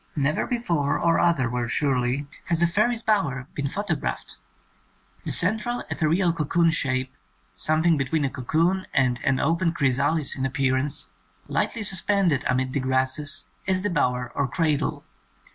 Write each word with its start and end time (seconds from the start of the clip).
Never 0.15 0.47
before, 0.47 0.97
or 0.97 1.19
otherwhere, 1.19 1.67
surely, 1.67 2.25
has 2.45 2.63
a 2.63 2.65
fairy's 2.65 3.03
bower 3.03 3.47
been 3.53 3.69
photographed! 3.69 4.37
The 5.25 5.31
central 5.31 5.81
ethereal 5.91 6.33
cocoon 6.33 6.71
shape, 6.71 7.13
some 7.55 7.83
thing 7.83 7.97
between 7.97 8.25
a 8.25 8.29
cocoon 8.31 8.87
and 8.95 9.21
an 9.23 9.39
open 9.39 9.73
chrysa 9.73 10.11
lis 10.15 10.35
in 10.35 10.43
appearance, 10.43 11.11
lightly 11.47 11.83
sus23ended 11.83 12.43
amid 12.49 12.73
the 12.73 12.79
grasses, 12.79 13.45
is 13.67 13.83
the 13.83 13.91
bower 13.91 14.31
or 14.33 14.47
cradle. 14.47 15.03